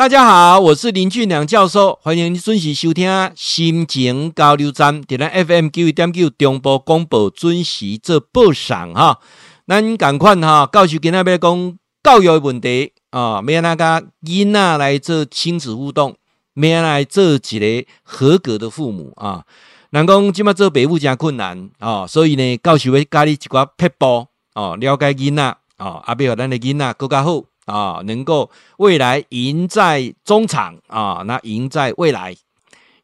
[0.00, 9.20] 大家好，我是林俊良教授，欢迎你准时收听心情交流站，点亮 FM 九一点九中波广播准时做播上哈。
[9.68, 16.16] 咱赶快哈，告诉跟那边讲教育问题啊，免那个囡仔来做亲子互动，
[16.54, 19.44] 免来做一个合格的父母啊。
[19.90, 27.42] 人讲今麦做爸母真困难啊，所以呢，教授要教你一寡撇步哦，了解囡仔哦，阿别让咱的囡仔更加好。
[27.70, 32.36] 啊，能够未来赢在中场啊，那赢在未来，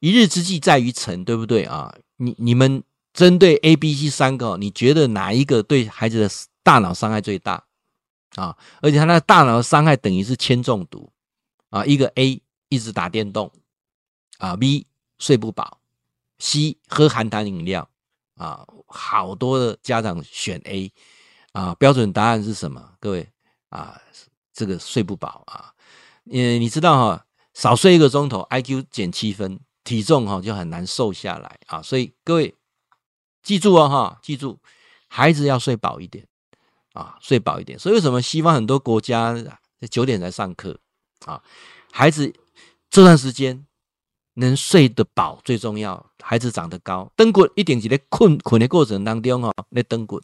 [0.01, 1.95] 一日之计在于晨，对不对啊？
[2.17, 6.31] 你你们针对 A、B、C 三个，你觉得哪一个对孩子的
[6.63, 7.63] 大脑伤害最大
[8.35, 8.57] 啊？
[8.83, 11.11] 而且他那大脑的伤害等于是铅中毒
[11.71, 11.85] 啊！
[11.85, 13.51] 一个 A 一直打电动
[14.39, 14.87] 啊，B
[15.19, 15.79] 睡不饱
[16.39, 17.89] ，C 喝含糖饮料
[18.37, 20.93] 啊，好多的家长选 A
[21.53, 22.93] 啊，标准答案是什么？
[22.99, 23.29] 各位
[23.69, 24.01] 啊？
[24.57, 25.71] 这个睡不饱啊，
[26.31, 31.83] 嗯，你知道哈，少睡一个钟头，IQ 减七分，体重哈就很难瘦下来啊。
[31.83, 32.55] 所以各位
[33.43, 34.59] 记住哦哈，记住，
[35.09, 36.27] 孩子要睡饱一点
[36.95, 37.79] 啊，睡饱一点。
[37.79, 40.81] 所以为什么西方很多国家在九点才上课
[41.27, 41.43] 啊？
[41.93, 42.33] 孩子
[42.89, 43.67] 这段时间
[44.35, 47.13] 能睡得饱最重要，孩子长得高。
[47.15, 50.23] 蹬骨一定是在困困的过程当中哦，那蹬骨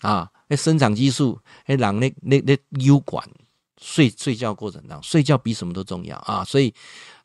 [0.00, 0.32] 啊。
[0.50, 3.24] 那生长激素，那让那那那优管
[3.80, 6.44] 睡睡觉过程当中，睡觉比什么都重要啊！
[6.44, 6.74] 所以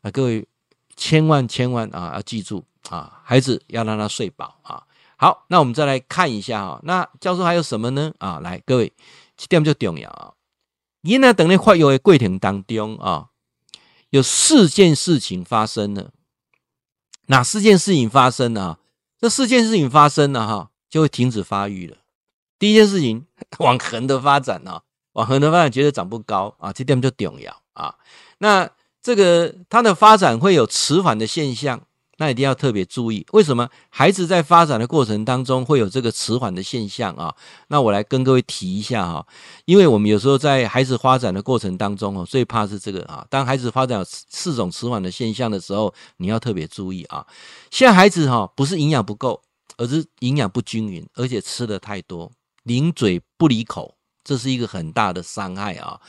[0.00, 0.46] 啊，各位
[0.94, 4.80] 千万千万啊，要记住啊，孩子要让他睡饱啊。
[5.16, 8.12] 好，那我们再来看一下哈，那教授还有什么呢？
[8.18, 8.92] 啊，来，各位
[9.36, 10.32] 这点就重要啊。
[11.02, 13.30] 因呢，等你发育的过程当中啊，
[14.10, 16.12] 有四件事情发生了。
[17.26, 18.78] 哪四件事情发生了？
[19.18, 21.96] 这四件事情发生了哈，就会停止发育了。
[22.58, 23.26] 第一件事情，
[23.58, 27.94] 往横的发展啊，往横的发展觉得长不高啊，这点就重要啊。
[28.38, 28.68] 那
[29.02, 31.80] 这个它的发展会有迟缓的现象，
[32.18, 33.26] 那一定要特别注意。
[33.32, 37.34] 为什么孩子在发展的过程当中会有这个迟缓的现象啊？
[37.68, 39.26] 那我来跟各位提一下哈，
[39.66, 43.24] 因为我们有时候在孩子发展的过程当中哦，最怕是这个啊。
[43.30, 47.26] 当孩子发展有四种迟缓的现象的时候，你要特别注意啊。
[47.70, 49.42] 现在孩子哈不是营养不够，
[49.76, 52.32] 而是营养不均匀，而且吃的太多。
[52.66, 53.94] 临嘴不离口，
[54.24, 56.00] 这是一个很大的伤害啊。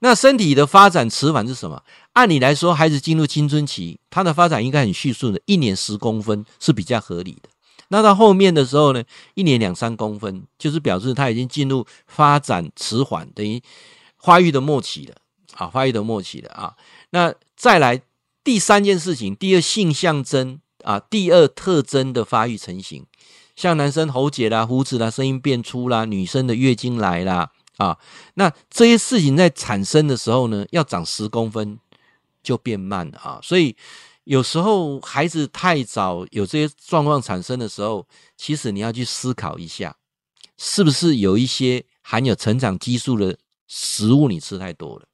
[0.00, 1.82] 那身体的发展迟缓是什么？
[2.14, 7.48] 按理来说，孩子进入青春期，他的发展应该很迅速的，一年十公分是比较合理的。
[7.88, 13.62] 那到后面的时候呢，一年两三公分，就是表示他已经进入发展迟缓，等于
[14.18, 15.14] 发育的末期了
[15.54, 16.74] 啊，发育的末期了啊。
[17.10, 18.00] 那再来
[18.42, 23.06] 第三件事情，第二性象征啊，第二特征的发育成型。
[23.56, 27.98] 像男生喉结啦、胡子啦、声音变粗啦，女生的月经来啦，啊，
[28.34, 31.78] 那这些事情在产生的时候呢，要长十公分
[32.42, 33.40] 就变慢了啊。
[33.42, 33.74] 所以
[34.24, 38.06] 有时候孩子太早有这些状况产生的时候，
[38.36, 39.96] 其实你要去思考一下，
[40.58, 45.06] 是不是有一些含有成长激素的食物你吃太多了？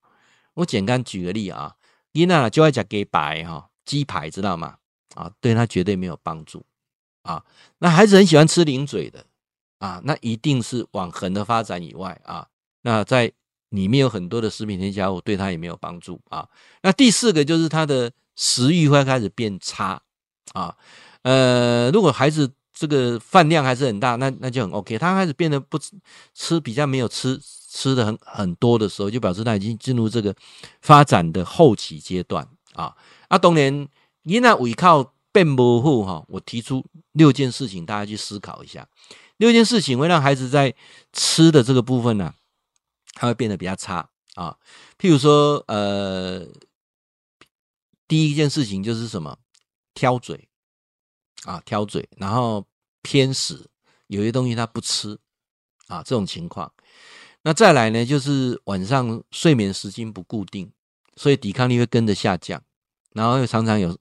[0.55, 1.77] 我简单举个例啊，
[2.11, 4.79] 伊娜就爱讲给白哈鸡排，知道吗？
[5.15, 6.65] 啊，对他绝对没有帮助。
[7.22, 7.44] 啊，
[7.78, 9.25] 那孩子很喜欢吃零嘴的
[9.78, 12.47] 啊，那一定是往横的发展以外啊，
[12.83, 13.33] 那在
[13.71, 16.49] 里面有很多的食品添加物，对他也没有帮助啊。
[16.82, 20.00] 那第四个就是他的食欲会开始变差
[20.53, 20.77] 啊。
[21.22, 24.99] 呃，如果孩子这个饭量还是很大，那那就很 OK。
[24.99, 25.93] 他开始变得不吃，
[26.34, 30.34] 吃比较没有吃吃的很很多的时候，就表示他已经进入这个
[30.81, 32.94] 发展的后期阶段啊。
[33.28, 33.88] 啊，当然，
[34.25, 36.84] 你那依靠变模糊哈，我提出。
[37.12, 38.88] 六件事情，大家去思考一下。
[39.37, 40.75] 六件事情会让孩子在
[41.12, 42.32] 吃的这个部分呢、
[43.12, 44.56] 他会变得比较差啊。
[44.98, 46.47] 譬如说，呃，
[48.09, 49.37] 第一件事情就是什么？
[49.93, 50.48] 挑嘴
[51.44, 52.66] 啊，挑嘴，然后
[53.03, 53.69] 偏食，
[54.06, 55.19] 有些东西他不吃
[55.88, 56.72] 啊，这种情况。
[57.43, 60.72] 那再来呢，就是晚上睡眠时间不固定，
[61.16, 62.62] 所以抵抗力会跟着下降，
[63.11, 63.99] 然后又常常有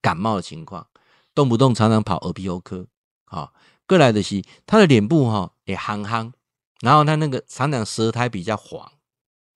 [0.00, 0.86] 感冒的情况。
[1.32, 2.86] 动不动常常跑耳鼻喉科，
[3.24, 3.54] 好，
[3.86, 6.32] 过来的是他的脸部哈也憨憨，
[6.80, 8.90] 然后他那个常常舌苔比较黄，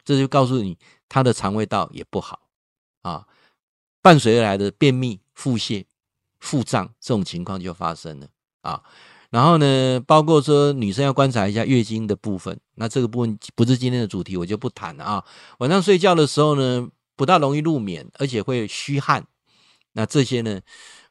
[0.04, 2.42] 这就告诉你他的肠胃道也不好
[3.02, 3.26] 啊，
[4.00, 5.84] 伴随而来的便秘、腹泻、
[6.38, 8.28] 腹胀这种情况就发生了
[8.62, 8.82] 啊。
[9.30, 15.24] 然后呢，包括说女生要观察一下月经的部分，那这个部分不是今天的主题，我就不谈了啊。
[15.58, 19.26] 晚上睡觉的时候呢，不大容易入眠，而且会虚汗，
[19.94, 20.60] 那这些呢？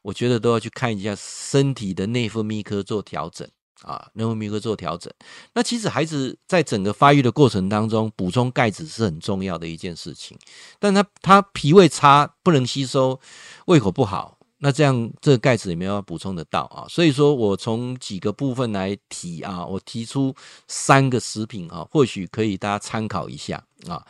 [0.02, 3.48] 我觉得都要去看一下身体的内分泌科做调整
[3.80, 5.10] 啊，内分泌科做调整。
[5.54, 10.38] 那其实孩子在整个发育的过程当中，补充钙质是很重要的一件事情。
[10.78, 13.18] 但他他脾胃差，不能吸收，
[13.64, 16.84] 胃口不好，那这样这个钙质也没有办法补充得到啊。
[16.86, 20.34] 所以说我从几个部分来提啊，我提出
[20.68, 24.06] 三个食品啊，或许可以大家参考一下啊。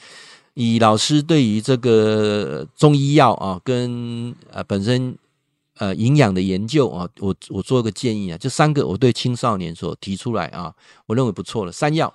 [0.54, 5.16] 以老师对于这个中医药啊，跟呃本身。
[5.78, 10.72] 呃，营养的研究啊，我我做个建议啊，这三个我对青少年所提出来啊，
[11.06, 11.72] 我认为不错了。
[11.72, 12.14] 山药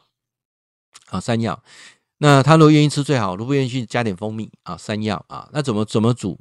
[1.09, 1.61] 啊，山药，
[2.19, 6.39] 那他如果愿意吃最好，如果不愿意去加点蜂蜜啊，山药啊，那怎么怎么煮？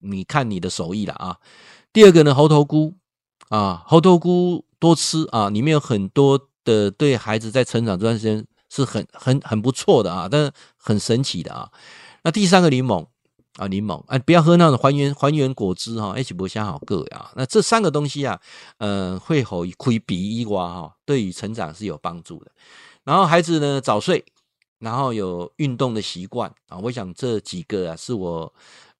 [0.00, 1.38] 你看你的手艺了啊。
[1.90, 2.92] 第二个呢，猴头菇
[3.48, 11.70] 啊，猴头菇多吃啊，里面有很多的对孩子在成长这段时间是很很很不错的啊，但是很神奇的啊。
[12.24, 13.06] 那第三个柠檬。
[13.58, 17.30] 啊，柠檬啊，不要喝那种还原还原果汁哈，，H 不相好个呀。
[17.36, 18.40] 那这三个东西啊，
[18.78, 22.50] 呃，会吼亏鼻一瓜哈，对于成长是有帮助的。
[23.04, 24.24] 然后孩子呢早睡，
[24.78, 28.50] 然后有运动的习惯啊，我想这几个啊是我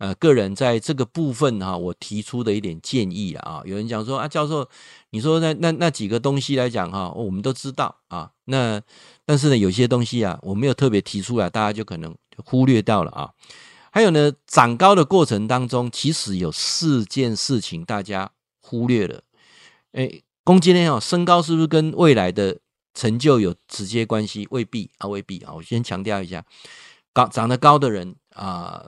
[0.03, 3.63] 呃个人在这个部分哈，我提出的一点建议啊。
[3.65, 4.69] 有人讲说啊，教授，
[5.11, 8.83] 你说那那那几个东西来讲哈，我们都知道啊，那
[9.25, 12.13] 但是呢，有些东西啊，我没有特别提出来，大家就可能
[12.45, 13.31] 忽略掉了啊。
[13.93, 19.23] 还有呢，长高的过程当中，其实有四件事情大家忽略了。
[19.93, 20.89] 诶，公斤呢？
[20.89, 22.59] 哦，身高是不是跟未来的
[22.93, 24.49] 成就有直接关系？
[24.51, 25.53] 未必啊，未必啊。
[25.55, 26.45] 我先强调一下，
[27.13, 28.85] 高长得高的人啊，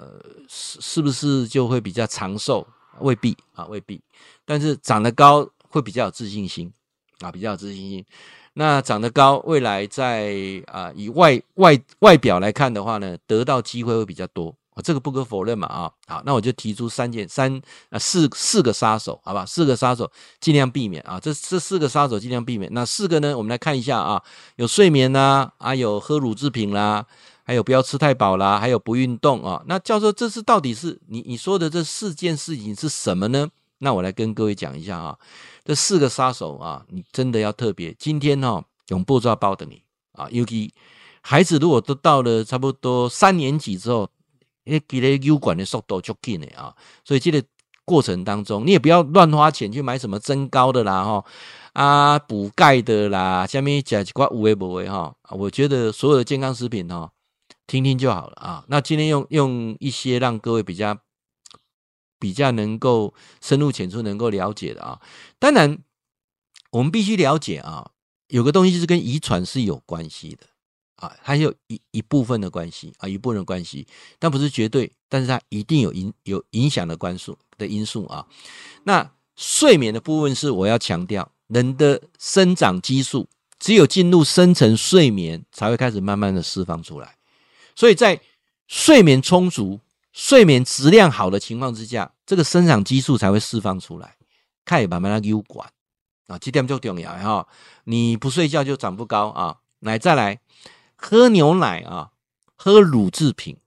[0.49, 2.67] 是是不是就会比较长寿？
[3.01, 4.01] 未必啊，未必。
[4.45, 6.73] 但是长得高会比较有自信心
[7.21, 8.05] 啊，比较有自信心。
[8.55, 14.55] 那长得高，未来在啊以外外外表来看的话呢，得到机会会比较多。
[14.83, 22.69] 这个不可否认嘛，啊，好，那我就提出三件三啊四四个杀手，好吧，四个杀手尽量避免啊，这这四个杀手尽量避免。
[22.75, 24.21] 那四个呢，我们来看一下啊，
[24.57, 27.07] 有睡眠呐，啊，有喝乳制品啦，
[27.45, 29.63] 还有不要吃太饱啦，还有不运动啊。
[29.67, 33.49] 那教授，这是到底是你你说的这四件事情是什么呢？
[33.79, 35.17] 那我来跟各位讲一下啊，
[35.65, 39.83] 这四个杀手啊，你真的要特别今天哈、哦，永不抓包的你
[40.13, 40.73] 啊，尤其
[41.21, 44.09] 孩子如果都到了差不多三年级之后。
[44.67, 46.75] 因为给了优管的速度就紧的啊，
[47.05, 47.45] 所以这个
[47.85, 51.23] 过程当中，你也不要乱花钱去买什么增高的啦哈
[51.75, 57.13] 啊补钙的啦，下面讲几块五维不维哈，我觉得所有的健康食品哈，
[57.67, 58.65] 听听就好了啊。
[58.69, 60.99] 那今天用用一些让各位比较
[62.19, 65.01] 比较能够深入浅出能够了解的啊，
[65.39, 65.79] 当然
[66.71, 67.91] 我们必须了解啊，
[68.29, 70.47] 有个东西是跟遗传是有关系的。
[70.97, 73.87] 啊，它有一一部分的关系啊，一部分的关系，
[74.19, 78.25] 但不是绝对，但是它一定有影有影响的关数的因素啊。
[78.85, 83.29] 那睡眠的部分是我要强调，人的生长激素
[83.59, 87.17] 只有进入深层睡眠，才会开始慢慢的释放出来。
[87.75, 88.21] 所以在
[88.67, 89.81] 睡眠充足、
[90.13, 94.17] 睡眠质量好的情况之下，这个生长激素才会释放出来，
[94.65, 95.71] 看也慢慢的有管
[96.27, 97.47] 啊，这点就重要哈。
[97.85, 100.41] 你不睡觉就长不高啊，来再来。
[100.97, 102.13] 喝牛奶啊，
[102.57, 103.59] 喝乳制品，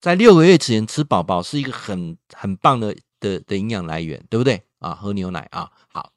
[0.00, 4.94] 在六个月之前吃饱饱是一个很很棒的的的营养来源，对不对啊？
[4.94, 6.12] 喝牛奶啊，好。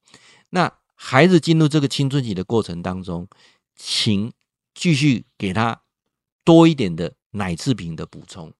[0.51, 3.27] 那孩子进入这个青春期的过程当中，
[3.75, 4.31] 请
[4.75, 5.81] 继续给他
[6.43, 8.53] 多一点的奶制品的补充，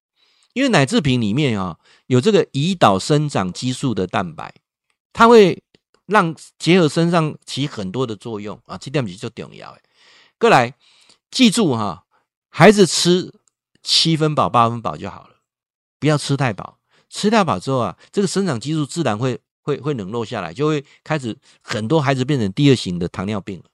[0.53, 1.77] 因为奶制品里面啊
[2.07, 4.53] 有这个胰岛生长激素的蛋白，
[5.12, 5.63] 它会
[6.05, 9.81] 让结合身上起很多的作用啊，这点比较重要诶。
[10.38, 10.75] 过来。
[11.34, 12.05] 记住哈，
[12.50, 13.34] 孩子吃
[13.81, 15.38] 七分饱、八分饱就好了，
[16.00, 16.77] 不要吃太饱。
[17.10, 23.65] 吃太饱之后啊，这个生长激素自然会会会冷落下来，就会开始很多孩子变成第二型的糖尿病了。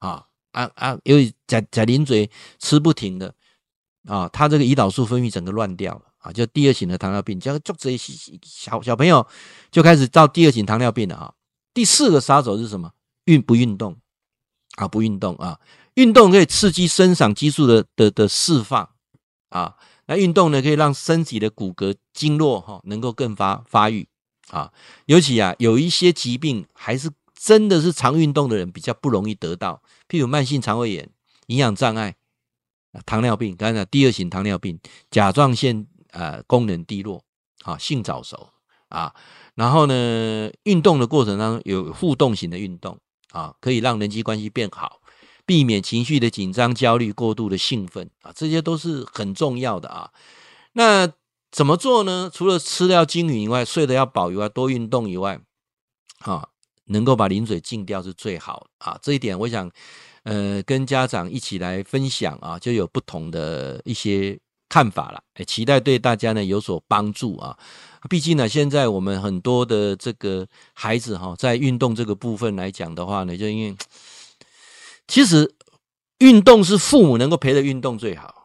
[0.00, 0.98] 啊啊啊！
[1.04, 3.34] 因为在在零嘴吃不停的
[4.06, 9.26] 啊，他这个胰岛素分泌整个乱掉了啊，就第二型的糖尿病，就就这些小小朋友
[9.70, 11.34] 就开始到第二型糖尿病了啊。
[11.72, 12.90] 第四个杀手是什么？
[13.24, 13.96] 运不运动
[14.76, 14.88] 啊？
[14.88, 15.60] 不运动啊？
[15.94, 18.88] 运动可以刺激生长激素的的的释放
[19.50, 19.76] 啊，
[20.06, 24.08] 那运动呢可以让身体的骨骼经络哈能够更发发育
[24.50, 24.72] 啊，
[25.06, 31.08] 尤其啊有一些疾病还是真的是常运动的人比较不容易得到，譬如慢性肠胃炎、
[31.48, 32.14] 营养障碍、
[33.06, 34.78] 糖尿病，刚才第二型糖尿病、
[35.10, 37.24] 甲状腺呃功能低落
[37.62, 38.50] 啊、性早熟
[38.88, 39.14] 啊，
[39.54, 42.98] 然后呢运动的过程当中有互动型的运动
[43.30, 45.00] 啊，可以让人际关系变好。
[45.46, 50.12] 避免情绪的紧张、焦虑、过度的兴奋啊，这些都是很重要的啊。
[50.74, 51.12] 那
[51.50, 52.30] 怎么做呢？
[52.32, 55.40] 除了吃的要均匀以外，睡得要饱以外，多运动以外，
[56.20, 56.50] 啊，
[56.84, 58.96] 能够把临水净掉是最好啊。
[59.02, 59.68] 这一点我想，
[60.24, 65.22] 呃，跟家长一起来分享啊，就有不同的一些看法了。
[65.34, 67.56] 哎，期待对大家呢有所帮助啊。
[68.08, 73.76] 毕竟呢，现在我们很多的这个孩子哈，在运动这个部分来讲的话呢，就因为
[75.08, 75.54] 其实
[76.18, 78.36] 运动是父母能够陪着运动最好。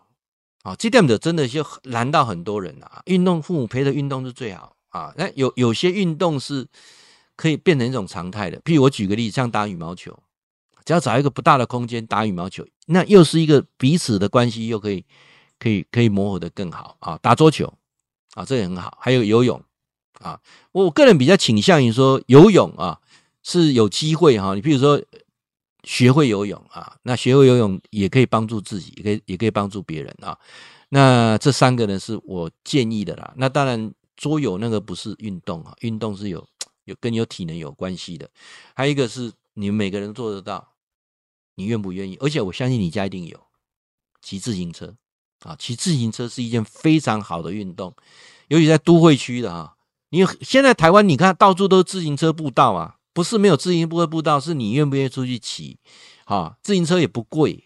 [0.63, 2.99] 啊，这点的真的就难到很多人了啊！
[3.05, 5.13] 运动，父母陪着运动是最好啊。
[5.15, 6.65] 那有有些运动是
[7.35, 10.17] 可以变成一种常态的，譬如我举个例子，像打羽毛球，
[10.85, 15.03] 只要找一个不大的空间打羽毛球，那又是一个彼此的关系，又可以
[15.59, 17.17] 可以可以磨合的更好啊。
[17.21, 17.73] 打桌球
[18.35, 18.97] 啊，这也很好。
[19.01, 19.61] 还有游泳
[20.19, 20.39] 啊，
[20.71, 23.01] 我个人比较倾向于说游泳啊
[23.43, 24.55] 是有机会哈。
[24.55, 25.01] 你比如说。
[25.87, 30.35] 学会游泳啊，那学会游泳也可以帮助自己，也可以也可以帮助别人啊。
[30.89, 33.31] 那这三个呢，是我建议的啦。
[33.37, 36.43] 那当然，桌游那个不是运动啊，运动是有
[36.85, 38.27] 有跟有体能有关系的。
[38.73, 40.67] 还有一个是你们每个人做得到，
[41.55, 42.17] 你愿不愿意？
[42.21, 43.39] 而且我相信你家一定有
[44.21, 44.95] 骑自行车
[45.41, 47.95] 啊，骑自行车是一件非常好的运动，
[48.47, 49.73] 尤其在都会区的啊。
[50.09, 52.97] 你现在台湾你看到处都是自行车步道啊。
[53.13, 55.79] 不是没有自行车步道，是你愿不愿意出去骑？
[56.25, 57.63] 啊，自行车也不贵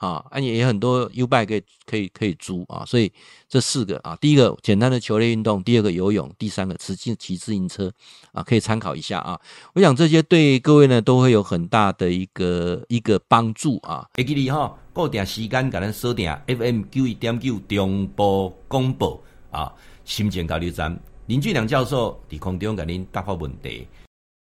[0.00, 2.84] 啊，而且也很多 U-bike 可以可以可以租啊。
[2.86, 3.12] 所以
[3.50, 7.92] 这四个啊，第一个简单的球类运动，第二个游泳，第三个骑骑自行车
[8.32, 9.38] 啊，可以参考一下啊。
[9.74, 14.08] 我想这些对各位呢都会有很大的一个一个帮助啊。
[14.14, 19.70] 会记得哈，固定时间给咱锁定 FM 九一点九中波广播啊，
[20.06, 23.86] 心情交流站林俊良教授在空中给您答复问题。